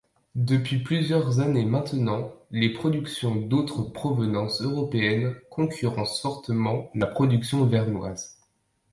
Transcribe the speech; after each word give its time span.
Depuis 0.33 0.79
plusieurs 0.79 1.41
années 1.41 1.63
maintenant, 1.63 2.33
les 2.49 2.73
productions 2.73 3.35
d'autres 3.35 3.83
provenances 3.83 4.59
européennes 4.63 5.35
concurrencent 5.51 6.21
fortement 6.23 6.89
la 6.95 7.05
production 7.05 7.67
vernoise. 7.67 8.35